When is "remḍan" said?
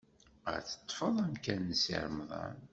2.03-2.59